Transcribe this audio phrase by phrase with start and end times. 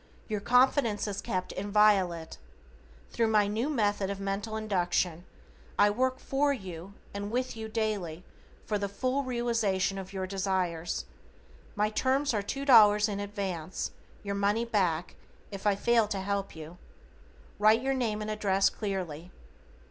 [0.27, 2.39] Your confidence is kept inviolate.
[3.11, 5.25] Thru my new Method of Mental Induction,
[5.77, 8.23] I work for you and with you daily
[8.65, 11.05] for the full realization of your desires.
[11.75, 13.91] My terms are $2 in advance,
[14.23, 15.17] your money back,
[15.51, 16.79] if I fail to help you.
[17.59, 19.29] Write your name and address clearly.